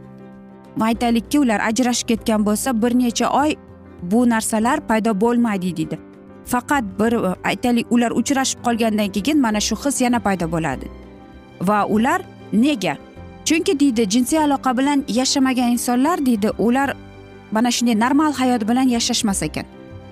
aytaylikki 0.81 1.39
ular 1.39 1.59
ajrashib 1.69 2.07
ketgan 2.07 2.45
bo'lsa 2.45 2.81
bir 2.81 2.95
necha 2.99 3.27
oy 3.41 3.55
bu 4.01 4.29
narsalar 4.29 4.87
paydo 4.87 5.21
bo'lmaydi 5.21 5.77
deydi. 5.77 5.99
Faqat 6.45 6.83
bir 6.99 7.13
e, 7.13 7.35
aytaylik 7.43 7.87
ular 7.91 8.11
uchrashib 8.11 8.59
qolgandan 8.63 9.09
keyin 9.11 9.41
mana 9.41 9.59
shu 9.59 9.75
his 9.85 10.01
yana 10.01 10.19
paydo 10.19 10.51
bo'ladi. 10.51 10.87
Va 11.61 11.85
ular 11.85 12.21
nega? 12.53 12.97
Chunki 13.45 13.79
deydi 13.79 14.09
jinsiy 14.09 14.39
aloqa 14.39 14.77
bilan 14.77 15.03
yashamagan 15.07 15.69
insonlar 15.71 16.25
deydi 16.25 16.49
ular 16.57 16.95
mana 17.51 17.71
shunday 17.71 17.99
normal 17.99 18.33
hayot 18.33 18.67
bilan 18.69 18.87
yashashmas 18.95 19.43
ekan. 19.43 19.65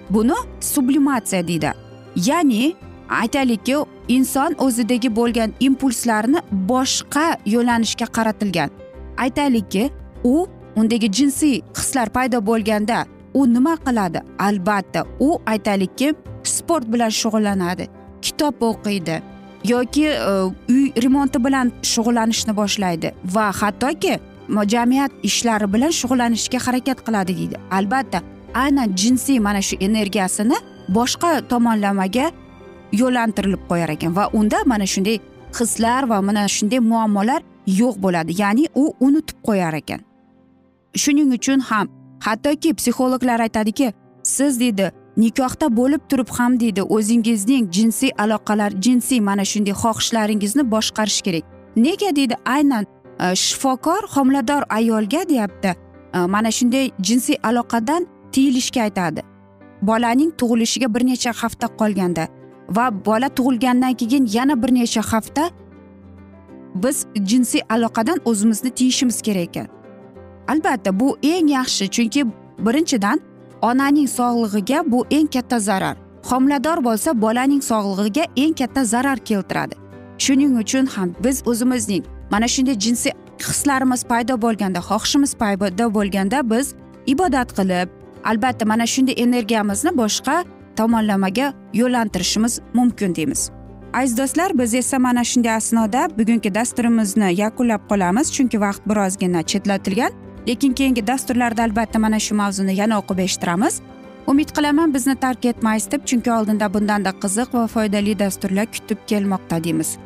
Buni 0.09 0.37
sublimatsiya 0.61 1.47
deydi. 1.47 1.71
Ya'ni 2.15 2.75
aytaylikki 3.09 3.75
inson 4.07 4.55
o'zidagi 4.57 5.15
bo'lgan 5.15 5.53
impulslarni 5.59 6.39
boshqa 6.51 7.37
yo'nalishga 7.45 8.05
qaratilgan. 8.05 8.69
Aytaylikki 9.17 9.89
u 10.23 10.47
undagi 10.75 11.11
jinsiy 11.11 11.61
hislar 11.77 12.09
paydo 12.09 12.45
bo'lganda 12.45 13.05
u 13.33 13.45
nima 13.53 13.75
qiladi? 13.85 14.21
Albatta 14.39 15.05
u 15.19 15.41
aytaylikki 15.45 16.13
sport 16.43 16.87
bilan 16.93 17.09
shug'ullanadi 17.09 17.87
kitob 18.21 18.61
o'qiydi 18.61 19.21
yoki 19.63 20.05
e, 20.05 20.31
uy 20.69 20.91
remonti 21.03 21.43
bilan 21.45 21.71
shug'ullanishni 21.83 22.55
boshlaydi 22.55 23.13
va 23.35 23.51
hattoki 23.61 24.19
jamiyat 24.67 25.11
ishlari 25.23 25.73
bilan 25.73 25.91
shug'ullanishga 25.99 26.59
harakat 26.65 27.05
qiladi 27.05 27.37
deydi. 27.37 27.55
Albatta 27.71 28.21
aynan 28.53 28.95
jinsiy 28.95 29.39
mana 29.39 29.61
shu 29.61 29.75
energiyasini 29.79 30.57
boshqa 30.89 31.47
tomonlamaga 31.49 32.31
yo'llantirilib 33.01 33.63
qo'yar 33.69 33.89
ekan 33.89 34.15
va 34.15 34.29
unda 34.33 34.57
mana 34.65 34.85
shunday 34.93 35.19
hislar 35.59 36.09
va 36.09 36.21
mana 36.21 36.47
shunday 36.47 36.79
muammolar 36.79 37.41
yo'q 37.67 37.95
bo'ladi 38.03 38.41
ya'ni 38.41 38.65
u 38.75 38.93
unutib 38.99 39.37
qo'yar 39.47 39.73
ekan. 39.81 39.99
Shuning 40.95 41.33
uchun 41.37 41.59
ham 41.59 41.87
hattoki 42.19 42.73
psixologlar 42.73 43.39
aytadiki 43.39 43.93
siz 44.23 44.59
deydi 44.59 44.91
nikohda 45.17 45.77
bo'lib 45.77 46.01
turib 46.09 46.29
ham 46.37 46.59
deydi 46.59 46.81
o'zingizning 46.81 47.71
jinsiy 47.71 48.11
aloqalar 48.17 48.71
jinsiy 48.85 49.19
mana 49.19 49.45
shunday 49.51 49.73
xohishlaringizni 49.83 50.63
boshqarish 50.71 51.21
kerak. 51.21 51.43
Nega 51.75 52.15
deydi 52.15 52.35
aynan 52.45 52.85
e, 53.19 53.35
shifokor 53.35 54.03
homilador 54.15 54.63
ayolga 54.69 55.29
deyapti. 55.29 55.75
E, 56.13 56.17
mana 56.17 56.51
shunday 56.51 56.91
jinsiy 57.01 57.37
aloqadan 57.43 58.07
tiyilishga 58.31 58.81
aytadi. 58.81 59.21
Bolaning 59.81 60.31
tug'ilishiga 60.39 60.93
bir 60.95 61.05
necha 61.05 61.31
hafta 61.41 61.67
qolganda 61.79 62.27
va 62.69 63.05
bola 63.05 63.29
tug'ilgandan 63.37 63.93
keyin 63.93 64.29
yana 64.33 64.63
bir 64.63 64.73
necha 64.73 65.01
hafta 65.11 65.49
biz 66.75 67.05
jinsiy 67.15 67.61
aloqadan 67.69 68.17
o'zimizni 68.25 68.69
tiyishimiz 68.69 69.21
kerak 69.21 69.47
ekan. 69.49 69.67
Albatta 70.51 70.99
bu 70.99 71.17
eng 71.23 71.49
yaxshi 71.57 71.85
chunki 71.95 72.21
birinchidan 72.65 73.19
onaning 73.61 74.09
sog'lig'iga 74.17 74.91
bu 74.91 75.05
eng 75.11 75.27
katta 75.35 75.59
zarar. 75.59 75.97
Homilador 76.29 76.77
bo'lsa 76.87 77.21
bolaning 77.21 77.63
sog'lig'iga 77.71 78.23
eng 78.35 78.53
katta 78.59 78.85
zarar 78.85 79.17
keltiradi. 79.17 79.75
Shuning 80.17 80.53
uchun 80.61 80.85
ham 80.85 81.09
biz 81.23 81.43
o'zimizning 81.47 82.03
mana 82.31 82.47
shunday 82.47 82.75
jinsiy 82.85 83.11
hislarimiz 83.49 84.03
paydo 84.11 84.41
bo'lganda 84.41 84.79
xohishimiz 84.89 85.31
paydo 85.41 85.85
bo'lganda 85.97 86.49
biz 86.51 86.73
ibodat 87.05 87.49
qilib 87.57 87.89
albatta 88.29 88.65
mana 88.65 88.85
shunday 88.93 89.15
energiyamizni 89.25 89.91
boshqa 90.01 90.35
tomonlamaga 90.77 91.53
yo'llantirishimiz 91.73 92.59
mumkin 92.73 93.15
deymiz. 93.15 93.51
Aziz 93.93 94.17
do'stlar 94.17 94.59
biz 94.59 94.73
esa 94.73 94.99
mana 94.99 95.23
shunday 95.23 95.53
asnoda 95.53 96.01
bugungi 96.17 96.55
dasturimizni 96.55 97.29
yakunlab 97.41 97.81
qolamiz 97.89 98.27
chunki 98.35 98.57
vaqt 98.61 98.81
birozgina 98.89 99.41
chetlatilgan. 99.43 100.11
Lekin 100.47 100.73
keyingi 100.73 101.07
dasturlarda 101.07 101.63
albatta 101.63 101.99
mana 101.99 102.19
shu 102.19 102.35
mavzuni 102.35 102.75
yana 102.75 102.99
o'qib 103.01 103.19
eshittiramiz. 103.25 103.81
Umid 104.27 104.49
qilaman 104.57 104.93
bizni 104.93 105.15
tark 105.15 105.45
etmaysiz 105.45 105.91
deb 105.91 106.05
chunki 106.05 106.31
oldinda 106.31 106.73
bundanda 106.73 107.11
qiziq 107.23 107.53
va 107.53 107.67
foydali 107.67 108.19
dasturlar 108.19 108.67
kutib 108.75 108.99
kelmoqda 109.07 109.63
deymiz. 109.63 109.97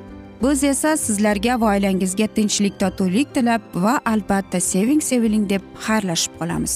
Biz 0.43 0.63
esa 0.63 0.97
sizlarga 0.97 1.59
va 1.61 1.75
oilangizga 1.75 2.27
tinchlik 2.27 2.79
totuvlik 2.79 3.35
tilab 3.35 3.61
va 3.75 3.99
albatta 4.05 4.59
seving 4.59 5.01
seviling 5.11 5.45
deb 5.49 5.61
xayrlashib 5.85 6.39
qolamiz. 6.39 6.75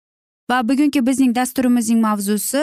Va 0.51 0.67
bugungi 0.69 1.05
bizning 1.07 1.35
dasturimizning 1.35 1.99
mavzusi 2.03 2.61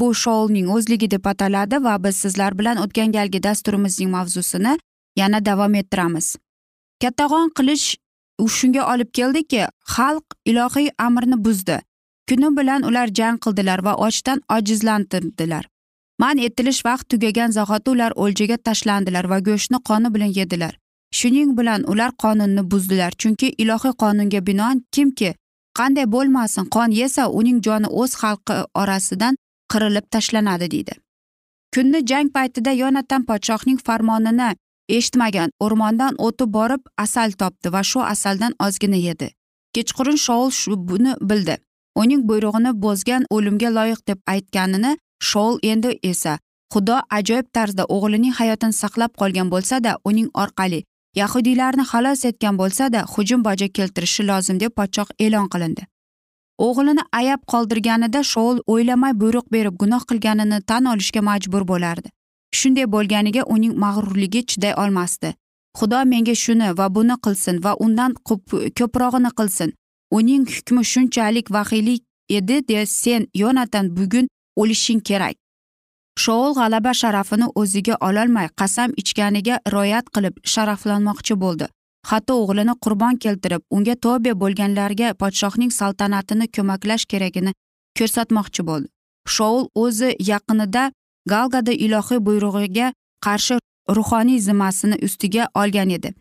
bu 0.00 0.08
shoulning 0.22 0.66
o'zligi 0.76 1.08
deb 1.10 1.24
ataladi 1.32 1.78
va 1.86 1.94
biz 2.04 2.16
sizlar 2.24 2.58
bilan 2.58 2.76
o'tgan 2.84 3.12
galgi 3.16 3.40
dasturimizning 3.46 4.10
mavzusini 4.16 4.72
yana 5.20 5.40
davom 5.48 5.74
ettiramiz. 5.80 6.26
Kattag'on 7.02 7.48
qilish 7.58 7.86
shunga 8.56 8.82
olib 8.92 9.10
keldiki 9.18 9.62
xalq 9.94 10.36
ilohiy 10.50 10.90
amrni 11.06 11.44
buzdi. 11.46 11.78
Kuni 12.28 12.50
bilan 12.58 12.86
ular 12.88 13.08
jang 13.18 13.40
qildilar 13.44 13.84
va 13.86 13.94
ochdan 14.06 14.38
ojizlantirdilar. 14.56 15.64
Man 16.22 16.38
etilish 16.46 16.84
vaqt 16.88 17.08
tugagan 17.12 17.50
zahoti 17.58 17.90
ular 17.94 18.12
o'ljaga 18.22 18.56
tashlandilar 18.66 19.24
va 19.32 19.38
go'shtni 19.48 19.78
qoni 19.88 20.14
bilan 20.14 20.32
yedilar. 20.38 20.74
Shuning 21.18 21.58
bilan 21.58 21.80
ular 21.92 22.10
qonunni 22.22 22.70
buzdilar 22.72 23.12
chunki 23.20 23.48
ilohiy 23.62 23.94
qonunga 24.02 24.40
binoan 24.48 24.84
kimki 24.94 25.30
qanday 25.78 26.06
bo'lmasin 26.14 26.64
qon 26.74 26.90
yesa 27.00 27.22
uning 27.38 27.58
joni 27.66 27.88
o'z 28.00 28.12
xalqi 28.22 28.56
orasidan 28.82 29.34
qirilib 29.72 30.06
tashlanadi 30.14 30.70
deydi. 30.74 30.94
Kunni 31.74 32.00
jang 32.10 32.28
paytida 32.36 32.72
yonatan 32.82 33.22
podshohning 33.28 33.78
farmonini 33.86 34.50
eshitmagan 34.96 35.50
o'rmondan 35.64 36.14
o'tib 36.26 36.50
borib 36.58 36.82
asal 37.04 37.32
topdi 37.40 37.72
va 37.74 37.82
shu 37.90 38.00
asaldan 38.14 38.52
ozgina 38.66 38.98
yedi. 39.08 39.28
Kechqurun 39.74 40.18
shoul 40.26 40.50
buni 40.88 41.12
bildi. 41.30 41.56
Uning 42.02 42.22
buyrug'ini 42.28 42.72
bozgan 42.84 43.22
o'limga 43.34 43.70
loyiq 43.78 44.00
deb 44.08 44.18
aytganini 44.34 44.92
shoul 45.30 45.58
endi 45.62 45.90
esa 46.02 46.38
xudo 46.72 46.96
ajoyib 47.18 47.46
tarzda 47.56 47.84
o'g'lining 47.94 48.34
hayotini 48.40 48.74
saqlab 48.82 49.12
qolgan 49.20 49.48
bo'lsada 49.54 49.92
uning 50.08 50.28
orqali 50.42 50.80
yahudiylarni 51.14 51.84
xalos 51.92 52.24
etgan 52.24 52.58
bo'lsada 52.58 53.00
hujum 53.12 53.44
bajo 53.44 53.68
keltirishi 53.76 54.22
lozim 54.30 54.60
deb 54.60 54.72
podshoh 54.78 55.08
e'lon 55.18 55.48
qilindi. 55.52 55.82
O'g'lini 56.66 57.02
ayab 57.20 57.40
qoldirganida 57.52 58.22
shoul 58.32 58.56
o'ylamay 58.72 59.12
buyruq 59.20 59.46
berib 59.54 59.74
gunoh 59.82 60.02
qilganini 60.10 60.58
tan 60.70 60.84
olishga 60.92 61.20
majbur 61.30 61.62
bo'lardi. 61.72 62.08
Shunday 62.58 62.86
bo'lganiga 62.94 63.42
uning 63.54 63.74
mag'rurligi 63.84 64.42
chiday 64.50 64.74
olmasdi. 64.82 65.34
Xudo 65.78 66.00
menga 66.12 66.34
shuni 66.34 66.68
va 66.78 66.86
buni 66.96 67.16
qilsin 67.24 67.56
va 67.64 67.72
undan 67.84 68.14
ko'prog'ini 68.78 69.30
qilsin. 69.38 69.72
Uning 70.18 70.44
hukmi 70.54 70.82
shunchalik 70.92 71.46
vahiyli 71.56 71.96
edi 72.38 72.68
de 72.68 72.86
sen 72.86 73.22
yonatan 73.42 73.96
bugun 73.96 74.26
o'lishing 74.56 75.00
kerak. 75.08 75.36
Shoul 76.18 76.54
g'alaba 76.58 76.92
sharafini 77.02 77.46
o'ziga 77.60 77.96
ololmay 78.08 78.48
qasam 78.60 78.90
ichganiga 79.02 79.60
rioyat 79.74 80.06
qilib 80.14 80.34
sharaflanmoqchi 80.52 81.34
bo'ldi. 81.44 81.66
Hatto 82.10 82.34
o'g'lini 82.42 82.74
qurbon 82.84 83.16
keltirib 83.24 83.62
unga 83.76 83.94
tobe 84.04 84.32
bo'lganlarga 84.42 85.08
podshohning 85.20 85.72
saltanatini 85.80 86.46
ko'maklash 86.56 87.04
keragini 87.12 87.52
ko'rsatmoqchi 87.98 88.62
bo'ldi. 88.70 88.88
Shoul 89.34 89.62
o'zi 89.84 90.10
yaqinida 90.30 90.84
galgada 91.32 91.72
ilohiy 91.72 92.20
buyrug'iga 92.26 92.92
qarshi 93.26 93.58
ruhoniy 93.96 94.40
zimmasini 94.46 94.96
ustiga 95.06 95.48
olgan 95.54 95.90
edi. 95.90 96.14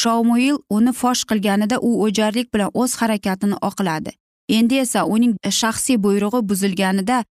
Shomuil 0.00 0.56
uni 0.76 0.92
fosh 0.92 1.24
qilganida 1.30 1.76
u 1.88 1.90
o'jarlik 2.04 2.54
bilan 2.54 2.70
o'z 2.74 2.96
harakatini 3.00 3.56
oqladi. 3.68 4.10
Endi 4.48 4.76
esa 4.84 5.04
uning 5.04 5.36
shaxsiy 5.60 5.96
buyrug'i 6.04 6.40
buzilganida 6.48 7.24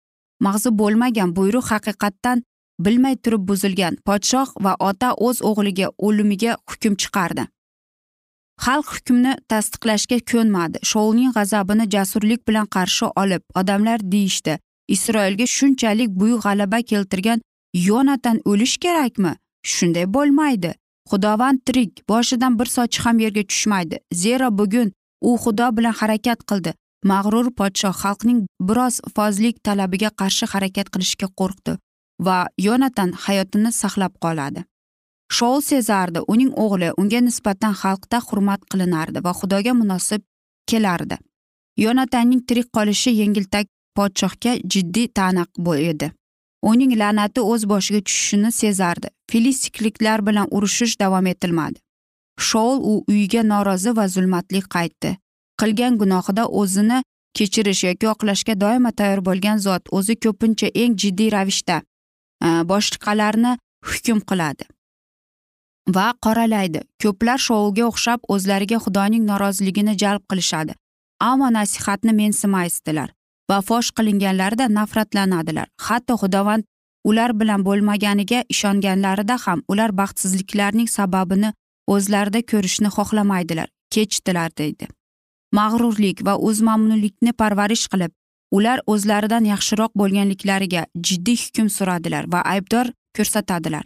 mag'zi 0.46 0.70
bo'lmagan 0.80 1.36
buyruq 1.38 1.66
haqiqatdan 1.74 2.44
bilmay 2.80 3.16
turib 3.24 3.48
buzilgan 3.50 3.98
podshoh 4.08 4.50
va 4.64 4.76
ota 4.90 5.14
o'z 5.28 5.42
o'g'liga 5.50 5.88
o'limiga 5.98 6.58
hukm 6.70 6.94
chiqardi. 7.02 7.48
Xalq 8.66 8.88
hukmni 8.96 9.34
tasdiqlashga 9.52 10.20
ko'nmadi. 10.32 10.78
Shoulning 10.92 11.32
g'azabini 11.38 11.86
jasurlik 11.96 12.48
bilan 12.48 12.68
qarshi 12.76 13.06
olib 13.22 13.44
odamlar 13.60 14.00
deyishdi 14.14 14.60
isroilga 14.88 15.46
shunchalik 15.58 16.10
buyuk 16.20 16.42
g'alaba 16.46 16.80
keltirgan 16.92 17.42
yonatan 17.74 18.42
o'lish 18.46 18.78
kerakmi? 18.78 19.34
Shunday 19.74 20.06
bo'lmaydi. 20.16 20.72
Xudovand 21.10 21.60
tirik 21.66 21.92
boshidan 22.10 22.60
bir 22.60 22.66
sochi 22.66 23.02
ham 23.06 23.20
yerga 23.20 23.44
tushmaydi. 23.52 24.00
Zero 24.14 24.58
bugun 24.58 24.92
u 25.22 25.38
xudo 25.44 25.68
bilan 25.78 25.94
harakat 26.00 26.40
qildi. 26.50 26.74
Mag'rur 27.12 27.48
podshoh 27.60 27.96
xalqning 28.04 28.40
biroz 28.68 28.96
fozlik 29.16 29.58
talabiga 29.68 30.10
qarshi 30.22 30.46
harakat 30.54 30.88
qilishga 30.94 31.28
qo'rqdi 31.40 31.78
va 32.26 32.38
yonatan 32.68 33.12
hayotini 33.26 33.72
saqlab 33.82 34.14
qoladi. 34.24 34.66
Shoul 35.36 35.62
sezardi 35.72 36.20
uning 36.34 36.52
o'g'li 36.64 36.90
unga 37.02 37.20
nisbatan 37.28 37.74
xalqda 37.82 38.18
hurmat 38.28 38.62
qilinardi 38.72 39.24
va 39.26 39.32
xudoga 39.40 39.74
munosib 39.82 40.22
kelardi. 40.70 41.18
Yonatanning 41.86 42.42
tirik 42.48 42.68
qolishi 42.78 43.12
yengiltak 43.22 43.68
podshohga 43.98 44.52
jiddiy 44.74 45.08
taniq 45.18 45.50
edi. 45.92 46.12
Uning 46.72 46.92
la'nati 47.02 47.42
o'z 47.42 47.64
boshiga 47.72 48.02
tushishini 48.08 48.52
sezardi. 48.52 49.08
Filistikliklar 49.32 50.26
bilan 50.28 50.48
urushish 50.52 50.96
davom 51.00 51.26
etilmadi. 51.28 51.80
Shoul 52.40 52.78
u 52.92 53.04
uyiga 53.10 53.44
norozi 53.44 53.92
va 53.98 54.08
zulmatli 54.08 54.62
qaytdi. 54.76 55.18
Qilgan 55.62 55.98
gunohida 56.02 56.44
o'zini 56.62 57.02
kechirish 57.38 57.84
yoki 57.88 58.08
oqlashga 58.14 58.54
doimo 58.64 58.92
tayyor 59.00 59.22
bo'lgan 59.28 59.58
zot 59.68 59.84
o'zi 59.98 60.16
ko'pincha 60.24 60.68
eng 60.84 60.94
jiddiy 61.02 61.30
ravishda 61.36 61.78
e, 62.46 62.48
boshqalarni 62.72 63.52
hukm 63.90 64.20
qiladi 64.30 64.66
va 65.96 66.14
qoralaydi. 66.26 66.82
Ko'plar 67.04 67.40
shouga 67.48 67.86
o'xshab 67.92 68.20
o'zlariga 68.36 68.80
xudoning 68.86 69.24
noroziligini 69.32 69.94
jalb 70.04 70.24
qilishadi 70.32 70.74
ammo 71.30 71.50
nasihatni 71.58 72.14
mensimaysdilar 72.22 73.10
va 73.50 73.60
fosh 73.68 73.92
qilinganlarida 73.98 74.66
nafratlanadilar. 74.78 75.68
Hatto 75.88 76.18
xudovand 76.22 76.64
ular 77.10 77.32
bilan 77.40 77.64
bo'lmaganiga 77.68 78.44
ishonganlarida 78.54 79.38
ham 79.46 79.64
ular 79.72 79.92
baxtsizliklarning 80.02 80.90
sababini 80.98 81.54
o'zlarida 81.88 82.42
ko'rishni 82.52 82.90
xohlamaydilar. 82.98 83.68
Kechdilar 83.94 84.50
deydi. 84.58 84.88
Mag'rurlik 85.58 86.24
va 86.28 86.34
o'zmamnunlikni 86.48 87.32
parvarish 87.42 87.86
qilib 87.92 88.12
ular 88.58 88.80
o'zlaridan 88.94 89.46
yaxshiroq 89.54 89.92
bo'lganliklariga 90.02 90.86
jiddiy 91.08 91.38
hukm 91.44 91.68
suradilar 91.78 92.32
va 92.34 92.42
aybdor 92.54 92.92
ko'rsatadilar. 93.18 93.86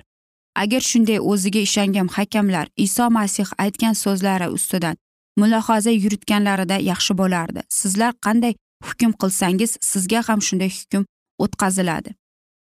Agar 0.61 0.81
shunday 0.91 1.19
o'ziga 1.31 1.61
ishongan 1.67 2.07
hakamlar 2.15 2.67
iso 2.85 3.05
masih 3.17 3.47
aytgan 3.65 3.95
so'zlari 4.03 4.47
ustidan 4.57 4.95
mulohaza 5.41 5.91
yuritganlarida 6.03 6.77
yaxshi 6.91 7.13
bo'lardi 7.21 7.61
sizlar 7.79 8.11
qanday 8.25 8.53
hukm 8.87 9.11
qilsangiz 9.21 9.77
sizga 9.91 10.21
ham 10.27 10.41
shunday 10.47 10.71
hukm 10.79 11.03
o'tkaziladi. 11.43 12.09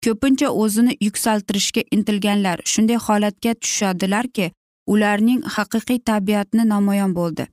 Ko'pincha 0.05 0.49
o'zini 0.63 0.93
yuksaltirishga 1.07 1.81
intilganlar 1.95 2.57
shunday 2.71 2.99
holatga 3.07 3.53
tushadilarki 3.63 4.51
ularning 4.93 5.41
haqiqiy 5.55 5.99
tabiatni 6.09 6.63
namoyon 6.73 7.15
bo'ldi. 7.19 7.47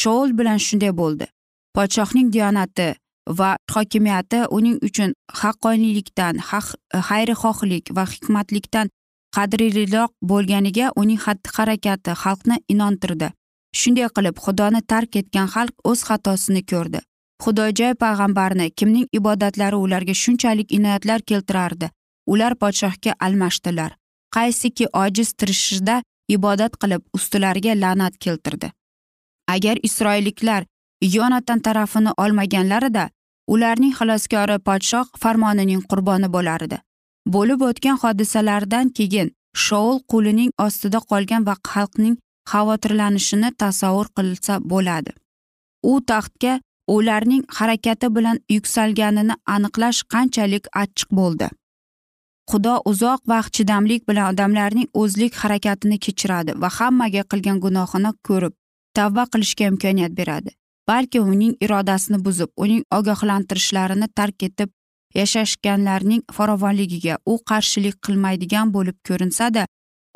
Shoul 0.00 0.38
bilan 0.38 0.58
shunday 0.66 0.92
bo'ldi. 1.00 1.26
Podshohning 1.76 2.32
diyonati 2.32 2.88
va 3.38 3.56
hokimiyati 3.74 4.40
uning 4.56 4.78
uchun 4.88 5.14
haqqoniylikdan 5.40 6.34
xayrixohlik 7.08 7.94
va 7.96 8.04
hikmatlikdan 8.12 8.90
qadrliroq 9.36 10.10
bo'lganiga 10.30 10.90
uning 11.02 11.20
xatti 11.24 11.54
harakati 11.56 12.10
xalqni 12.24 12.56
inontirdi. 12.72 13.28
Shunday 13.80 14.08
qilib 14.16 14.36
xudoni 14.44 14.80
tark 14.92 15.16
etgan 15.20 15.48
xalq 15.54 15.74
o'z 15.90 16.00
xatosini 16.08 16.62
ko'rdi. 16.72 17.00
Xudojoy 17.44 17.94
payg'ambarni 18.02 18.66
kimning 18.78 19.06
ibodatlari 19.18 19.76
ularga 19.84 20.14
shunchalik 20.22 20.68
inoyatlar 20.78 21.20
keltirardi? 21.30 21.88
Ular 22.32 22.52
podshohga 22.62 23.12
almashdilar. 23.26 23.96
Qaysiki 24.36 24.86
ojiz 25.04 25.32
tirishishda 25.38 25.96
ibodat 26.36 26.76
qilib 26.82 27.02
ustilariga 27.16 27.72
la'nat 27.82 28.14
keltirdi. 28.24 28.70
Agar 29.48 29.76
isroilliklar 29.82 30.64
yonatan 31.02 31.60
tarafini 31.60 32.10
olmaganlarida 32.16 33.10
ularning 33.48 33.94
xiloskori 33.98 34.58
podshoh 34.68 35.06
farmonining 35.22 35.82
qurboni 35.90 36.28
bo'lar 36.36 36.66
edi 36.68 36.78
bo'lib 37.26 37.60
o'tgan 37.68 37.96
hodisalardan 38.02 38.88
keyin 38.98 39.32
shoul 39.54 39.96
qulining 40.10 40.50
ostida 40.66 41.00
qolgan 41.10 41.46
va 41.48 41.56
xalqning 41.72 42.16
xavotirlanishini 42.50 43.50
tasavvur 43.62 44.06
qilsa 44.16 44.54
bo'ladi. 44.72 45.12
U 45.82 46.00
taxtga 46.10 46.60
ularning 46.88 47.42
harakati 47.58 48.08
bilan 48.16 48.38
yuksalganini 48.54 49.34
aniqlash 49.54 50.00
qanchalik 50.12 50.64
achchiq 50.82 51.10
bo'ldi. 51.18 51.48
Xudo 52.50 52.74
uzoq 52.90 53.20
vaqt 53.32 53.52
chidamlik 53.56 54.02
bilan 54.08 54.34
odamlarning 54.34 54.88
o'zlik 55.00 55.34
harakatini 55.42 55.98
kechiradi 56.04 56.52
va 56.62 56.68
hammaga 56.78 57.22
qilgan 57.30 57.58
gunohini 57.64 58.12
ko'rib 58.28 58.54
tavba 58.94 59.24
qilishga 59.32 59.64
imkoniyat 59.72 60.12
beradi. 60.20 60.50
Balki 60.88 61.20
uning 61.20 61.54
irodasini 61.64 62.24
buzib 62.24 62.50
uning 62.56 62.82
ogohlantirishlarini 62.98 64.08
tark 64.18 64.42
etib 64.48 64.70
yashashganlarning 65.14 66.22
farovonligiga 66.36 67.18
u 67.26 67.38
qarshilik 67.50 67.96
qilmaydigan 68.06 68.72
bo'lib 68.76 68.98
ko'rinsada 69.08 69.66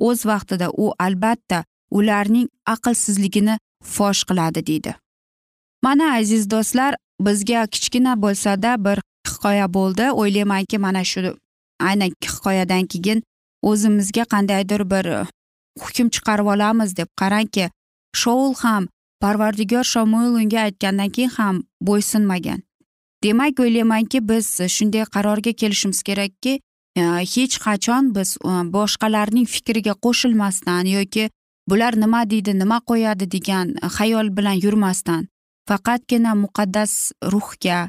o'z 0.09 0.27
vaqtida 0.31 0.71
u 0.85 0.93
albatta 1.07 1.65
ularning 1.91 2.49
aqlsizligini 2.75 3.59
fosh 3.95 4.23
qiladi 4.29 4.67
deydi. 4.67 4.95
Mana 5.83 6.15
aziz 6.19 6.51
do'stlar 6.51 6.97
bizga 7.21 7.67
kichkina 7.67 8.13
bo'lsada 8.23 8.77
bir 8.85 8.99
hikoya 9.29 9.67
bo'ldi. 9.77 10.11
O'ylaymanki 10.21 10.79
mana 10.79 11.05
shu 11.05 11.21
aynan 11.81 12.11
hikoyadan 12.25 12.87
keyin 12.93 13.23
o'zimizga 13.63 14.25
qandaydir 14.33 14.83
bir 14.93 15.07
hukm 15.83 16.09
chiqarib 16.15 16.47
olamiz 16.55 16.97
deb 16.97 17.09
qarangki 17.21 17.71
shoul 18.23 18.55
ham 18.63 18.89
parvardigor 19.23 19.85
shomuil 19.93 20.33
unga 20.43 20.61
aytgandan 20.67 21.11
keyin 21.15 21.33
ham 21.39 21.57
bo'ysunmagan. 21.89 22.61
Demak 23.25 23.61
o'ylaymanki 23.65 24.19
biz 24.29 24.47
shunday 24.77 25.05
qarorga 25.15 25.53
kelishimiz 25.61 26.03
kerakki 26.09 26.53
e, 27.01 27.03
hech 27.35 27.57
qachon 27.67 28.15
biz 28.17 28.37
e, 28.51 28.53
boshqalarning 28.77 29.47
fikriga 29.55 29.95
qo'shilmasdan 30.05 30.85
yoki 30.97 31.31
bular 31.69 31.93
nima 32.03 32.21
deydi 32.31 32.53
nima 32.63 32.79
qo'yadi 32.91 33.31
degan 33.35 33.67
xayol 33.97 34.29
bilan 34.37 34.57
yurmasdan 34.65 35.23
faqatgina 35.69 36.33
muqaddas 36.45 36.93
ruhga 37.33 37.81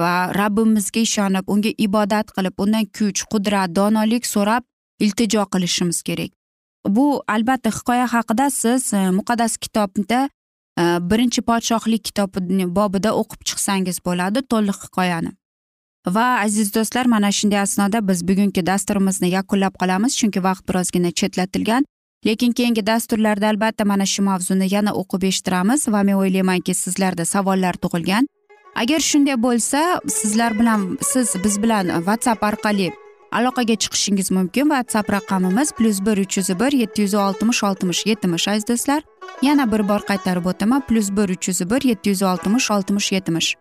va 0.00 0.12
rabbimizga 0.40 1.00
ishonib 1.08 1.44
unga 1.54 1.72
ibodat 1.86 2.26
qilib 2.36 2.54
undan 2.64 2.86
kuch 2.96 3.20
qudrat 3.32 3.74
donolik 3.78 4.24
so'rab 4.34 4.62
iltijo 5.04 5.42
qilishimiz 5.52 6.02
kerak. 6.08 6.30
Bu 6.88 7.22
albatta 7.28 7.70
hikoya 7.70 8.06
haqida 8.12 8.50
siz 8.50 8.92
e, 8.94 9.10
muqaddas 9.10 9.56
kitobda 9.56 10.28
e, 10.78 10.82
birinchi 11.10 11.42
podshohlik 11.42 12.04
kitobi 12.04 12.66
bobida 12.76 13.10
o'qib 13.20 13.40
chiqsangiz 13.48 13.98
bo'ladi 14.04 14.42
to'liq 14.52 14.78
hikoyani. 14.86 15.32
Va 16.06 16.26
aziz 16.44 16.74
do'stlar 16.74 17.06
mana 17.06 17.32
shunday 17.32 17.60
asnoda 17.60 18.08
biz 18.08 18.28
bugungi 18.28 18.66
dasturimizni 18.66 19.28
yakunlab 19.30 19.74
qolamiz 19.80 20.16
chunki 20.18 20.42
vaqt 20.44 20.68
birozgina 20.68 21.10
chetlatilgan. 21.10 21.84
Lekin 22.26 22.52
keyingi 22.52 22.86
dasturlarda 22.86 23.48
albatta 23.48 23.84
mana 23.84 24.06
shu 24.06 24.22
mavzuni 24.22 24.74
yana 24.74 24.92
o'qib 25.00 25.24
eshittiramiz 25.30 25.88
va 25.88 26.02
men 26.02 26.16
o'ylaymanki 26.20 26.74
sizlarda 26.74 27.24
savollar 27.24 27.74
tug'ilgan. 27.84 28.28
Agar 28.82 29.00
shunday 29.00 29.36
bo'lsa 29.46 30.00
sizlar 30.08 30.58
bilan 30.60 30.98
siz 31.12 31.36
biz 31.44 31.62
bilan 31.62 31.86
whatsapp 32.06 32.42
orqali 32.42 32.92
aloqaga 33.38 33.76
chiqishingiz 33.82 34.30
mumkin 34.36 34.66
whatsapp 34.74 35.10
raqamimiz 35.16 35.72
plyus 35.76 35.98
bir 36.06 36.16
uch 36.24 36.36
yuz 36.38 36.48
bir 36.60 36.72
yetti 36.82 37.02
yuz 37.02 37.14
oltmish 37.14 37.62
oltmish 37.68 38.06
yetmish 38.06 38.48
aziz 38.48 38.68
do'stlar. 38.68 39.02
Yana 39.42 39.72
bir 39.72 39.88
bor 39.88 40.00
qaytarib 40.10 40.46
o'taman 40.52 40.82
plyus 40.88 41.10
bir 41.16 41.28
uch 41.34 41.48
yuz 41.48 41.60
bir 41.70 41.82
yetti 41.90 42.10
yuz 42.10 42.22
oltmish 42.22 42.70
oltmish 42.70 43.12
yetmish. 43.12 43.54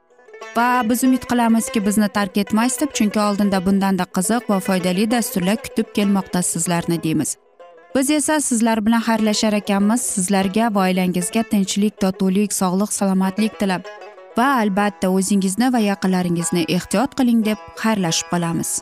Va 0.57 0.67
biz 0.89 1.03
umid 1.03 1.23
qilamizki 1.31 1.85
bizni 1.85 2.07
tark 2.07 2.37
etmaysiz 2.37 2.81
deb 2.81 2.91
chunki 2.97 3.19
oldinda 3.19 3.65
bundanda 3.65 4.05
qiziq 4.15 4.49
va 4.49 4.59
foydali 4.59 5.11
dasturlar 5.11 5.57
kutib 5.65 5.87
kelmoqda 5.95 6.41
sizlarni 6.41 7.03
deymiz. 7.03 7.37
Biz 7.95 8.09
esa 8.09 8.39
sizlar 8.41 8.85
bilan 8.85 9.01
xayrlashar 9.01 9.53
ekanmiz. 9.53 10.01
Sizlarga 10.01 10.69
va 10.75 10.87
oilangizga 10.87 11.43
tinchlik 11.51 11.99
totuvlik 12.01 12.53
sog'lik 12.53 12.93
salomatlik 12.93 13.59
tilab. 13.59 13.83
Va 14.37 14.47
albatta 14.61 15.09
o'zingizni 15.09 15.73
va 15.73 15.79
yaqinlaringizni 15.89 16.65
ehtiyot 16.77 17.13
qiling 17.19 17.45
deb 17.45 17.69
xayrlashib 17.83 18.33
qolamiz. 18.33 18.81